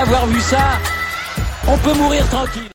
[0.00, 0.78] avoir vu ça,
[1.68, 2.70] on peut mourir tranquille.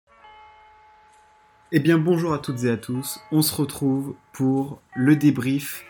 [1.72, 5.84] Eh bien bonjour à toutes et à tous, on se retrouve pour le débrief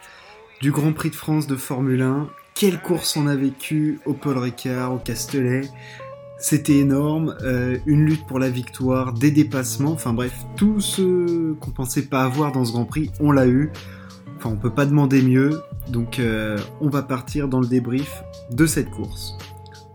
[0.61, 2.29] du Grand Prix de France de Formule 1.
[2.54, 5.70] Quelle course on a vécu au Paul Ricard, au Castellet.
[6.39, 11.71] C'était énorme, euh, une lutte pour la victoire, des dépassements, enfin bref, tout ce qu'on
[11.71, 13.71] pensait pas avoir dans ce Grand Prix, on l'a eu.
[14.38, 18.65] Enfin, on peut pas demander mieux, donc euh, on va partir dans le débrief de
[18.65, 19.38] cette course.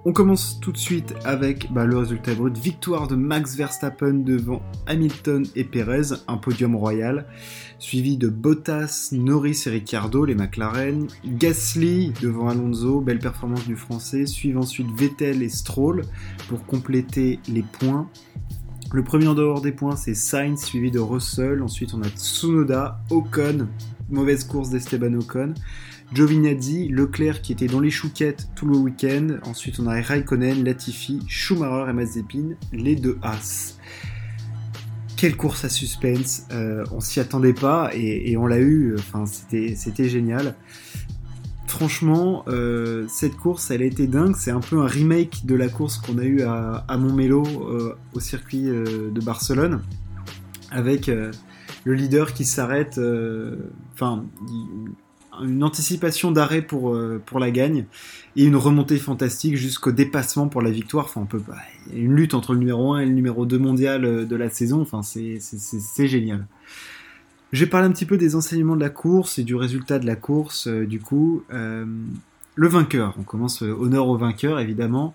[0.07, 2.57] On commence tout de suite avec bah, le résultat brut.
[2.57, 7.27] Victoire de Max Verstappen devant Hamilton et Perez, un podium royal.
[7.79, 11.07] Suivi de Bottas, Norris et Ricciardo, les McLaren.
[11.27, 14.25] Gasly devant Alonso, belle performance du français.
[14.25, 16.07] Suivent ensuite Vettel et Stroll
[16.49, 18.09] pour compléter les points.
[18.93, 21.63] Le premier en dehors des points, c'est Sainz, suivi de Russell.
[21.63, 23.69] Ensuite, on a Tsunoda, Ocon,
[24.09, 25.53] mauvaise course d'Esteban Ocon.
[26.13, 29.39] Giovinazzi, Leclerc qui était dans les chouquettes tout le week-end.
[29.45, 33.79] Ensuite, on a Raikkonen, Latifi, Schumacher et Mazepin, les deux As.
[35.17, 38.97] Quelle course à suspense, euh, on s'y attendait pas et, on l'a eu,
[39.35, 40.55] c'était génial.
[41.69, 44.35] Franchement, euh, cette course, elle a été dingue.
[44.35, 48.21] C'est un peu un remake de la course qu'on a eue à, Montmelo euh, au
[48.21, 49.83] circuit de Barcelone,
[50.71, 52.99] avec le leader qui s'arrête.
[53.93, 54.25] Enfin,
[55.43, 57.87] une anticipation d'arrêt pour, euh, pour la gagne
[58.37, 61.07] et une remontée fantastique jusqu'au dépassement pour la victoire.
[61.07, 61.27] Enfin,
[61.93, 64.81] une lutte entre le numéro 1 et le numéro 2 mondial euh, de la saison.
[64.81, 66.47] Enfin, c'est génial.
[67.53, 70.17] J'ai parlé un petit peu des enseignements de la course et du résultat de la
[70.17, 70.69] course.
[70.69, 73.15] Euh, du coup, le vainqueur.
[73.19, 75.15] On commence honneur au vainqueur, évidemment.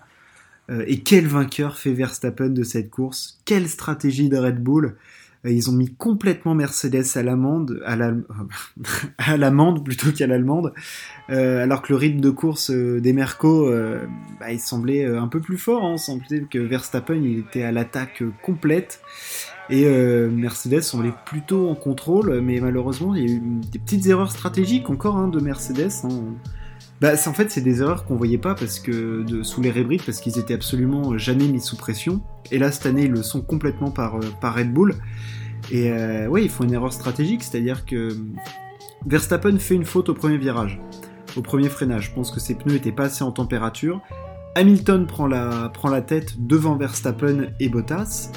[0.68, 3.38] et quel vainqueur fait Verstappen de cette course?
[3.44, 4.96] Quelle stratégie de Red Bull?
[5.44, 7.82] Ils ont mis complètement Mercedes à l'amende,
[9.18, 10.72] à l'amende plutôt qu'à l'allemande,
[11.30, 13.70] euh, alors que le rythme de course euh, des Mercos,
[14.40, 15.84] bah, il semblait un peu plus fort.
[15.84, 15.96] Hein.
[15.96, 19.00] Semblait que Verstappen il était à l'attaque complète
[19.68, 19.84] et
[20.28, 23.40] Mercedes semblait plutôt en contrôle, mais malheureusement il y a eu
[23.70, 26.04] des petites erreurs stratégiques encore hein, de Mercedes.
[26.04, 26.34] Hein.
[27.00, 30.20] Bah, en fait, c'est des erreurs qu'on voyait pas parce que sous les rébriques parce
[30.20, 32.22] qu'ils étaient absolument jamais mis sous pression.
[32.50, 34.94] Et là, cette année, ils le sont complètement par, euh, Red Bull.
[35.70, 38.16] Et euh, ouais, ils font une erreur stratégique, c'est-à-dire que
[39.04, 40.80] Verstappen fait une faute au premier virage,
[41.36, 42.06] au premier freinage.
[42.06, 44.00] Je pense que ses pneus étaient pas assez en température.
[44.54, 48.30] Hamilton prend la, prend la tête devant Verstappen et Bottas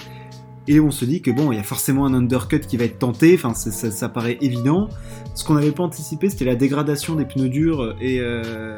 [0.69, 2.99] et on se dit que bon, il y a forcément un undercut qui va être
[2.99, 4.87] tenté, enfin ça, paraît évident.
[5.33, 8.77] Ce qu'on n'avait pas anticipé, c'était la dégradation des pneus durs, et, euh,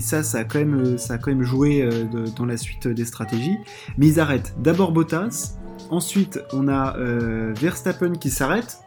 [0.00, 2.04] ça, ça a quand même, joué euh,
[2.36, 3.56] dans la suite des stratégies.
[3.98, 5.56] Mais ils arrêtent d'abord Bottas,
[5.90, 8.78] ensuite on a euh, Verstappen qui s'arrête,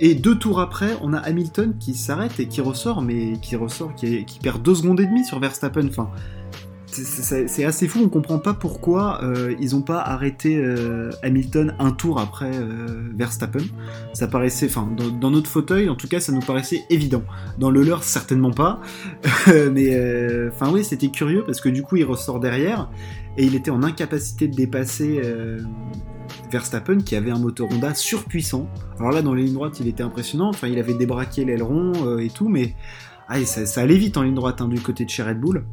[0.00, 3.94] et deux tours après, on a Hamilton qui s'arrête et qui ressort, mais qui ressort,
[3.94, 5.86] qui, qui perd deux secondes et demie sur Verstappen.
[5.86, 6.10] Enfin,
[7.02, 11.90] c'est assez fou, on comprend pas pourquoi euh, ils ont pas arrêté euh, Hamilton un
[11.90, 13.64] tour après euh, Verstappen.
[14.12, 14.88] Ça paraissait, enfin,
[15.20, 17.22] dans, notre fauteuil, en tout cas, ça nous paraissait évident.
[17.58, 18.80] Dans le leur, certainement pas.
[19.72, 22.90] mais, enfin, oui, c'était curieux parce que du coup, il ressort derrière
[23.36, 25.20] et il était en incapacité de dépasser
[26.50, 28.68] Verstappen qui avait un moteur Honda surpuissant.
[28.98, 30.48] Alors là, dans les lignes droites, il était impressionnant.
[30.50, 32.74] Enfin, il avait débraqué l'aileron et tout, mais
[33.28, 35.64] ah, ça, allait vite en ligne droite hein, du côté de chez Red Bull.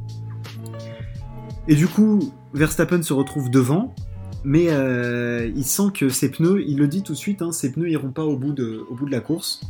[1.68, 3.94] Et du coup, Verstappen se retrouve devant,
[4.44, 7.72] mais euh, il sent que ses pneus, il le dit tout de suite, hein, ses
[7.72, 9.62] pneus iront pas au bout de, de la course.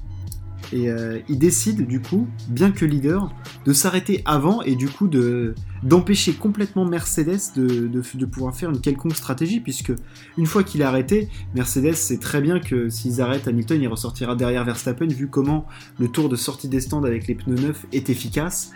[0.74, 3.34] Et euh, il décide du coup, bien que leader,
[3.66, 5.54] de s'arrêter avant et du coup de
[5.84, 9.92] d'empêcher complètement Mercedes de, de, pouvoir faire une quelconque stratégie, puisque
[10.38, 14.36] une fois qu'il est arrêté, Mercedes sait très bien que s'ils arrêtent Hamilton, il ressortira
[14.36, 15.66] derrière Verstappen, vu comment
[15.98, 18.72] le tour de sortie des stands avec les pneus neufs est efficace.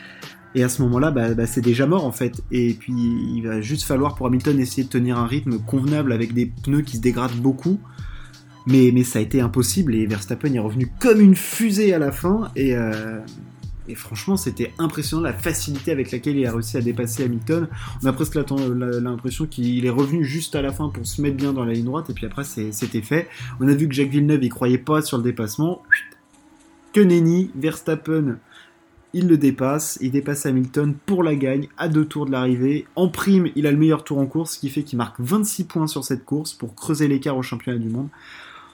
[0.56, 2.42] Et à ce moment-là, bah, bah, c'est déjà mort en fait.
[2.52, 6.34] Et puis il va juste falloir pour Hamilton essayer de tenir un rythme convenable avec
[6.34, 7.80] des pneus qui se dégradent beaucoup.
[8.68, 12.50] Mais, ça a été impossible et Verstappen est revenu comme une fusée à la fin.
[12.56, 13.20] Et, euh,
[13.88, 17.68] et franchement, c'était impressionnant la facilité avec laquelle il a réussi à dépasser Hamilton.
[18.02, 21.54] On a presque l'impression qu'il est revenu juste à la fin pour se mettre bien
[21.54, 22.10] dans la ligne droite.
[22.10, 23.28] Et puis après, c'était fait.
[23.60, 25.84] On a vu que Jacques Villeneuve, il croyait pas sur le dépassement.
[26.92, 28.38] Que nenni, Verstappen
[29.16, 32.86] il le dépasse, il dépasse Hamilton pour la gagne à deux tours de l'arrivée.
[32.98, 35.64] En prime, il a le meilleur tour en course, ce qui fait qu'il marque 26
[35.64, 38.10] points sur cette course pour creuser l'écart au championnat du monde.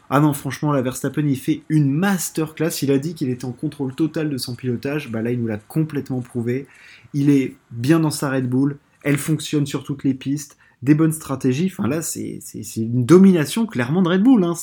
[0.09, 2.81] Ah non, franchement, la Verstappen, il fait une masterclass.
[2.81, 5.11] Il a dit qu'il était en contrôle total de son pilotage.
[5.11, 6.65] Bah là, il nous l'a complètement prouvé.
[7.13, 8.77] Il est bien dans sa Red Bull.
[9.03, 10.57] Elle fonctionne sur toutes les pistes.
[10.81, 11.71] Des bonnes stratégies.
[11.71, 12.39] Enfin là, c'est
[12.77, 14.43] une domination clairement de Red Bull.
[14.43, 14.55] Hein.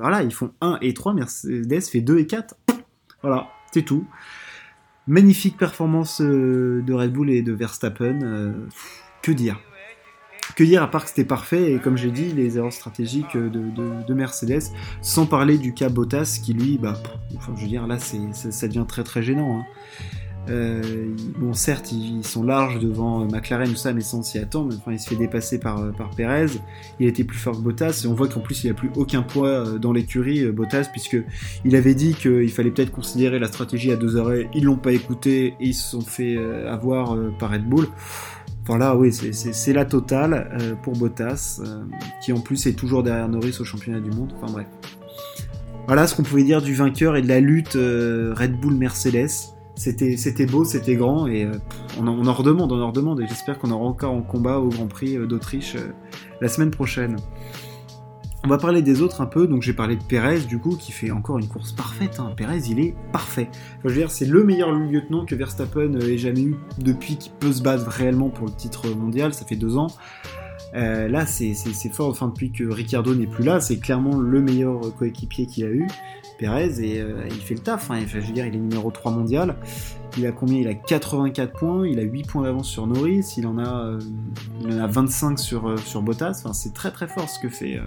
[0.00, 1.14] Voilà, ils font 1 et 3.
[1.14, 2.56] Mercedes fait 2 et 4.
[3.22, 4.04] Voilà, c'est tout.
[5.06, 8.20] Magnifique performance euh, de Red Bull et de Verstappen.
[8.22, 8.52] Euh,
[9.22, 9.58] que dire
[10.56, 14.14] que dire à part que c'était parfait et comme j'ai dit, les erreurs stratégiques de,
[14.14, 14.62] Mercedes,
[15.00, 17.02] sans parler du cas Bottas qui lui, bah,
[17.56, 19.58] je veux dire, là, c'est, ça, devient très très gênant.
[19.58, 19.64] Hein.
[20.50, 24.74] Euh, bon, certes, ils, sont larges devant euh, McLaren, tout ça, mais sans s'y attendre.
[24.76, 26.58] Enfin, il se fait dépasser par, euh, par Perez.
[27.00, 28.02] Il était plus fort que Bottas.
[28.04, 31.16] Et on voit qu'en plus, il n'a plus aucun poids dans l'écurie, Bottas, puisque
[31.64, 34.48] il avait dit qu'il fallait peut-être considérer la stratégie à deux arrêts.
[34.54, 36.36] Ils l'ont pas écouté et ils se sont fait
[36.66, 37.86] avoir par Red Bull.
[38.66, 41.60] Voilà, oui, c'est la totale pour Bottas,
[42.22, 44.32] qui en plus est toujours derrière Norris au championnat du monde.
[44.36, 44.66] Enfin bref.
[45.86, 49.53] Voilà ce qu'on pouvait dire du vainqueur et de la lutte Red Bull-Mercedes.
[49.76, 51.52] C'était beau, c'était grand, et euh,
[51.98, 54.86] on, en, redemande, on en redemande, et j'espère qu'on aura encore en combat au Grand
[54.86, 55.92] Prix euh, d'Autriche euh,
[56.40, 57.16] la semaine prochaine.
[58.44, 60.92] On va parler des autres un peu, donc j'ai parlé de Perez du coup qui
[60.92, 62.20] fait encore une course parfaite.
[62.20, 62.34] Hein.
[62.36, 63.48] Perez il est parfait.
[63.82, 67.54] je veux dire c'est le meilleur lieutenant que Verstappen ait jamais eu depuis qu'il peut
[67.54, 69.32] se battre réellement pour le titre mondial.
[69.32, 69.86] Ça fait deux ans.
[70.74, 71.54] Là c'est
[71.92, 72.08] fort.
[72.08, 75.86] Enfin depuis que Ricciardo n'est plus là, c'est clairement le meilleur coéquipier qu'il a eu.
[76.38, 77.90] Perez et euh, il fait le taf.
[77.90, 78.04] Hein.
[78.06, 79.56] je veux dire, il est numéro 3 mondial.
[80.16, 80.60] Il a combien?
[80.60, 81.86] Il a 84 points.
[81.86, 83.34] Il a 8 points d'avance sur Norris.
[83.36, 83.98] Il en a, euh,
[84.60, 86.40] il en a 25 sur, euh, sur Bottas.
[86.44, 87.80] Enfin, c'est très très fort ce que fait,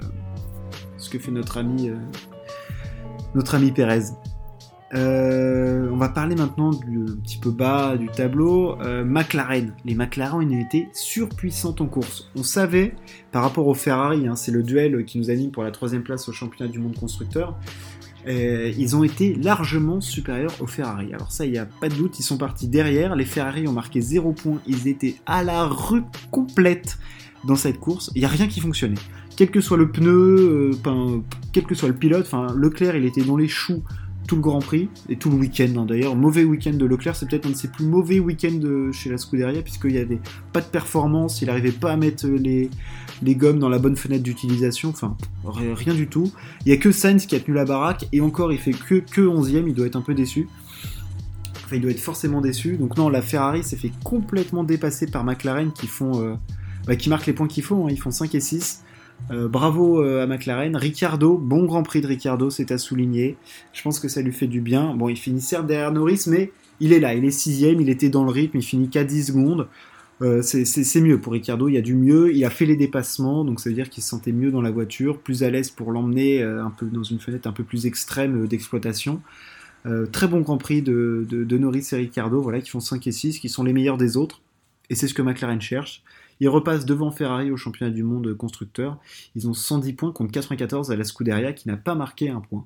[0.98, 1.92] ce que fait notre ami,
[3.36, 4.14] notre ami Perez.
[4.94, 8.78] On va parler maintenant du petit peu bas du tableau.
[9.06, 9.74] McLaren.
[9.86, 12.30] Les McLaren ont été surpuissantes en course.
[12.36, 12.96] On savait,
[13.32, 16.30] par rapport au Ferrari, hein, c'est le duel qui nous anime pour la troisième place
[16.30, 17.58] au championnat du monde constructeur.
[18.28, 21.14] Euh, ils ont été largement supérieurs aux Ferrari.
[21.14, 23.16] Alors ça, il n'y a pas de doute, ils sont partis derrière.
[23.16, 26.98] Les Ferrari ont marqué 0 points, ils étaient à la rue complète
[27.46, 28.12] dans cette course.
[28.16, 28.96] Il n'y a rien qui fonctionnait.
[29.38, 31.22] Quel que soit le pneu, euh,
[31.54, 33.84] quel que soit le pilote, enfin Leclerc, il était dans les choux
[34.28, 36.16] tout le Grand Prix et tout le week-end hein, d'ailleurs.
[36.16, 39.62] Mauvais week-end de Leclerc, c'est peut-être un de ses plus mauvais week-ends chez la Scuderia
[39.62, 40.20] puisqu'il n'y avait
[40.54, 42.70] pas de performance, il n'arrivait pas à mettre les,
[43.24, 45.16] les gommes dans la bonne fenêtre d'utilisation, enfin
[45.46, 46.32] rien du tout.
[46.66, 48.96] Il n'y a que Sainz qui a tenu la baraque et encore il fait que,
[49.00, 50.48] que 11ème, il doit être un peu déçu.
[51.66, 52.78] Enfin il doit être forcément déçu.
[52.78, 56.22] Donc non, la Ferrari s'est fait complètement dépasser par McLaren qui font...
[56.22, 56.36] Euh,
[56.86, 57.90] bah, qui marquent les points qu'il faut, hein.
[57.92, 58.84] ils font 5 et 6.
[59.32, 60.76] Euh, bravo euh, à McLaren.
[60.76, 63.36] Ricciardo, bon Grand Prix de Ricciardo, c'est à souligner.
[63.74, 64.96] Je pense que ça lui fait du bien.
[64.96, 68.10] Bon, il finit certes derrière Norris, mais il est là, il est sixième, il était
[68.10, 69.68] dans le rythme, il finit qu'à 10 secondes.
[70.24, 73.46] Euh, c'est mieux pour Ricciardo, il y a du mieux, il a fait les dépassements,
[73.46, 75.92] donc ça veut dire qu'il se sentait mieux dans la voiture, plus à l'aise pour
[75.92, 79.22] l'emmener un peu dans une fenêtre un peu plus extrême d'exploitation.
[80.12, 83.38] très bon Grand Prix de, de, Norris et Ricciardo, voilà, qui font 5 et 6,
[83.38, 84.42] qui sont les meilleurs des autres,
[84.90, 86.04] et c'est ce que McLaren cherche.
[86.40, 88.98] Ils repassent devant Ferrari au championnat du monde constructeur.
[89.36, 92.66] Ils ont 110 points contre 94 à la Scuderia qui n'a pas marqué un point.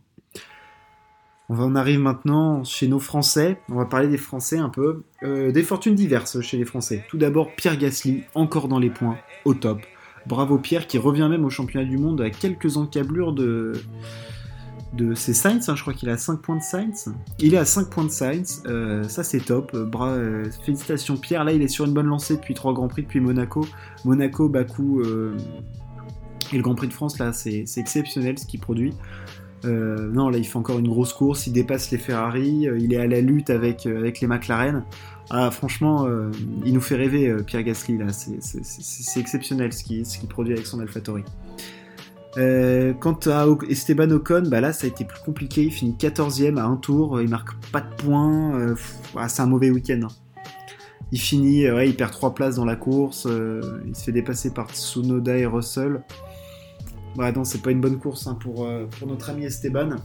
[1.49, 3.59] On arrive maintenant chez nos Français.
[3.69, 5.03] On va parler des Français un peu.
[5.23, 7.05] Euh, des fortunes diverses chez les Français.
[7.09, 9.81] Tout d'abord, Pierre Gasly, encore dans les points, au top.
[10.27, 13.73] Bravo Pierre qui revient même au championnat du monde à quelques encablures de,
[14.93, 17.11] de ses Saints, hein, je crois qu'il a 5 points de Saints.
[17.39, 19.71] Il est à 5 points de Saints, euh, ça c'est top.
[19.73, 23.03] Euh, euh, félicitations Pierre, là il est sur une bonne lancée depuis 3 Grands Prix,
[23.03, 23.65] depuis Monaco.
[24.03, 28.93] Monaco, Bakou et le Grand Prix de France, là c'est exceptionnel ce qu'il produit.
[29.63, 33.07] non, là il fait encore une grosse course, il dépasse les Ferrari, il est à
[33.07, 34.83] la lutte avec, avec les McLaren.
[35.29, 36.05] Ah, franchement,
[36.65, 41.23] il nous fait rêver Pierre Gasly là, c'est exceptionnel ce qu'il produit avec son AlphaTauri.
[42.37, 46.57] Euh, quant à Esteban Ocon, bah là ça a été plus compliqué, il finit 14ème
[46.57, 48.75] à un tour, il marque pas de points, euh,
[49.27, 50.01] c'est un mauvais week-end.
[50.03, 50.41] Hein.
[51.11, 53.27] Il finit, euh, ouais, il perd 3 places dans la course,
[53.85, 56.03] il se fait dépasser par Tsunoda et Russell.
[57.17, 58.65] Bah c'est pas une bonne course hein, pour,
[59.05, 59.97] notre ami Esteban.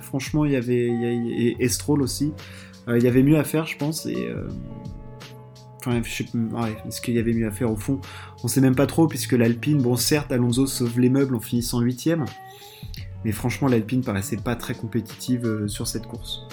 [0.00, 2.32] franchement, il y avait, il et aussi.
[2.88, 4.08] il y avait mieux à faire, je pense,
[5.92, 8.00] Est-ce qu'il y avait mieux à faire au fond
[8.42, 11.80] On sait même pas trop, puisque l'Alpine, bon, certes, Alonso sauve les meubles en finissant
[11.80, 12.10] 8
[13.24, 16.46] mais franchement, l'Alpine paraissait pas très compétitive euh, sur cette course.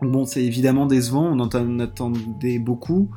[0.00, 3.10] Bon, c'est évidemment décevant, on en attendait beaucoup,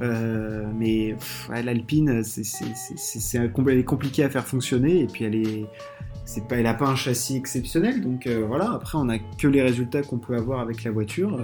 [0.00, 1.16] euh, mais
[1.48, 3.52] l'Alpine, c'est
[3.84, 5.66] compliqué à faire fonctionner, et puis elle est.
[6.48, 8.70] Pas, elle n'a pas un châssis exceptionnel, donc euh, voilà.
[8.70, 11.42] Après, on n'a que les résultats qu'on peut avoir avec la voiture.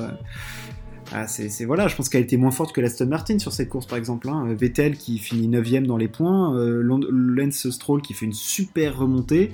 [1.12, 3.86] Ah, c'est voilà, je pense qu'elle était moins forte que l'Aston Martin sur cette course
[3.86, 4.28] par exemple.
[4.28, 4.52] Hein.
[4.54, 9.50] Vettel qui finit 9ème dans les points, euh, Stroll qui fait une super remontée.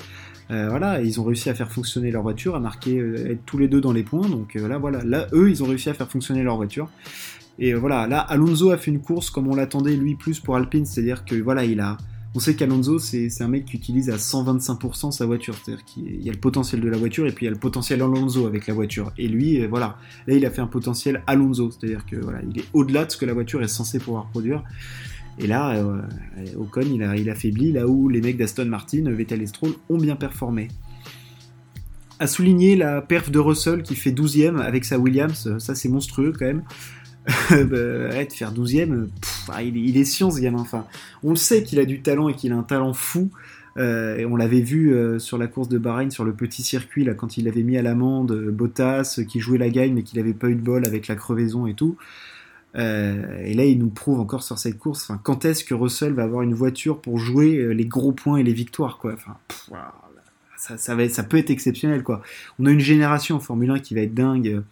[0.51, 3.59] Euh, voilà, ils ont réussi à faire fonctionner leur voiture, à marquer, euh, être tous
[3.59, 4.29] les deux dans les points.
[4.29, 6.89] Donc là, voilà, là, eux, ils ont réussi à faire fonctionner leur voiture.
[7.59, 10.85] Et voilà, là, Alonso a fait une course comme on l'attendait lui plus pour Alpine,
[10.85, 11.97] c'est-à-dire que voilà, il a,
[12.35, 15.55] on sait qu'Alonso, c'est un mec qui utilise à 125% sa voiture.
[15.55, 17.59] C'est-à-dire qu'il y a le potentiel de la voiture et puis il y a le
[17.59, 19.13] potentiel Alonso avec la voiture.
[19.19, 21.71] Et lui, euh, voilà, là il a fait un potentiel Alonso.
[21.71, 24.65] C'est-à-dire que voilà, il est au-delà de ce que la voiture est censée pouvoir produire.
[25.39, 26.01] Et là, euh,
[26.57, 29.99] Ocon, il a, il affaibli là où les mecs d'Aston Martin, Vettel et Stroll, ont
[29.99, 30.69] bien performé.
[32.19, 36.33] À souligner la perf de Russell qui fait 12ème avec sa Williams, ça c'est monstrueux
[36.39, 36.63] quand même.
[37.51, 39.09] bah, de faire 12ème,
[39.49, 40.61] ah, il, est, il, est scient ce gamin.
[40.61, 40.87] Enfin,
[41.23, 43.31] on le sait qu'il a du talent et qu'il a un talent fou.
[43.79, 47.05] Euh, et on l'avait vu euh, sur la course de Bahreïn, sur le petit circuit,
[47.05, 50.19] là, quand il avait mis à l'amende euh, Bottas, qui jouait la gagne, mais qu'il
[50.19, 51.97] n'avait pas eu de bol avec la crevaison et tout.
[52.75, 56.43] et là, il nous prouve encore sur cette course, quand est-ce que Russell va avoir
[56.43, 59.13] une voiture pour jouer les gros points et les victoires, quoi.
[59.13, 59.37] Enfin,
[60.57, 62.23] ça, va ça peut être exceptionnel, quoi.
[62.59, 64.63] On a une génération en Formule 1 qui va être dingue.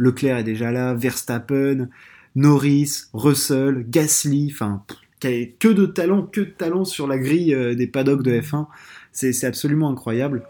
[0.00, 1.88] Leclerc est déjà là, Verstappen,
[2.34, 4.82] Norris, Russell, Gasly, enfin
[5.20, 8.66] que de talent, que de talent sur la grille euh, des paddocks de F1.
[9.12, 10.44] C'est absolument incroyable.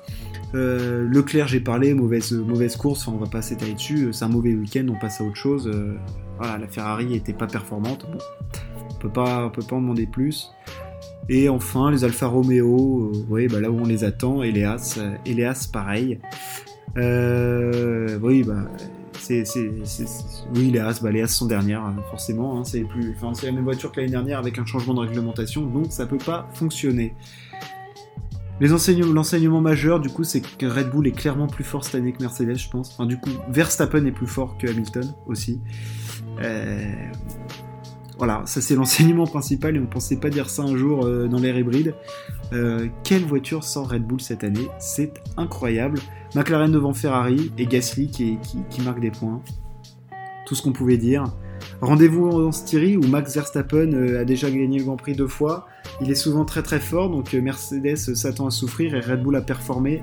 [0.55, 4.13] Euh, Leclerc, j'ai parlé, mauvaise, mauvaise course, on va pas s'étaler dessus.
[4.13, 5.67] C'est un mauvais week-end, on passe à autre chose.
[5.67, 5.97] Euh,
[6.39, 8.07] voilà, la Ferrari était pas performante.
[8.13, 8.19] Bon,
[8.91, 10.53] on peut peut pas en demander plus.
[11.29, 14.99] Et enfin, les Alfa Romeo, oui, bah là où on les attend, et les As,
[15.25, 16.19] et les As pareil.
[16.97, 18.67] oui, bah
[20.55, 22.59] oui, les As, bah, As sont dernières, hein, forcément.
[22.59, 25.01] Hein, c'est plus, enfin, c'est la même voiture que l'année dernière avec un changement de
[25.01, 27.15] réglementation, donc ça peut pas fonctionner.
[28.61, 32.21] L'enseignement majeur, du coup, c'est que Red Bull est clairement plus fort cette année que
[32.21, 32.93] Mercedes, je pense.
[32.93, 35.61] Enfin, du coup, Verstappen est plus fort que Hamilton aussi.
[36.43, 36.93] Euh,
[38.19, 41.39] voilà, ça c'est l'enseignement principal et on pensait pas dire ça un jour euh, dans
[41.39, 41.95] l'ère hybride.
[42.53, 44.69] Euh, quelle voiture sort Red Bull cette année?
[44.79, 45.99] C'est incroyable.
[46.35, 48.39] McLaren devant Ferrari et Gasly qui,
[48.83, 49.43] marque des points.
[50.47, 51.25] Tout ce qu'on pouvait dire.
[51.81, 55.67] Rendez-vous en Styrie où Max Verstappen euh, a déjà gagné le Grand Prix deux fois.
[56.01, 59.41] Il est souvent très très fort, donc Mercedes s'attend à souffrir et Red Bull a
[59.41, 60.03] performé.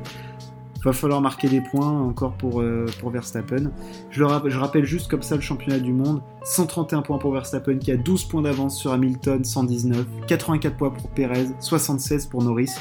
[0.84, 3.72] Va falloir marquer des points encore pour, euh, Verstappen.
[4.10, 6.22] Je, le je rappelle juste comme ça le championnat du monde.
[6.44, 10.06] 131 points pour Verstappen qui a 12 points d'avance sur Hamilton, 119.
[10.28, 12.72] 84 points pour Perez, 76 pour Norris.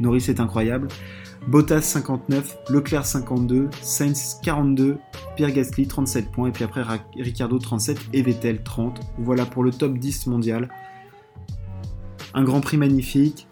[0.00, 0.88] Norris est incroyable.
[1.48, 4.98] Bottas 59, Leclerc 52, Sainz 42,
[5.36, 6.82] Pierre Gasly 37 points et puis après
[7.16, 9.00] Ricardo 37 et Vettel 30.
[9.18, 10.68] Voilà pour le top 10 mondial.
[12.34, 13.48] Un grand prix magnifique,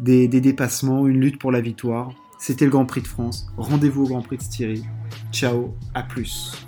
[0.00, 2.10] des, des dépassements, une lutte pour la victoire.
[2.38, 3.46] C'était le Grand Prix de France.
[3.56, 4.84] Rendez-vous au Grand Prix de Styrie.
[5.32, 6.65] Ciao, à plus.